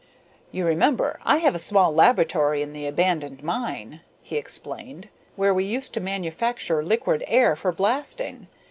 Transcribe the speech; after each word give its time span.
"You 0.51 0.65
remember 0.65 1.19
I 1.23 1.37
have 1.37 1.53
a 1.53 1.59
small 1.59 1.93
laboratory 1.93 2.63
in 2.63 2.73
the 2.73 2.87
abandoned 2.87 3.43
mine," 3.43 4.01
he 4.23 4.35
explained, 4.35 5.09
"where 5.35 5.53
we 5.53 5.63
used 5.63 5.93
to 5.93 5.99
manufacture 5.99 6.83
liquid 6.83 7.23
air 7.27 7.55
for 7.55 7.71
blasting. 7.71 8.47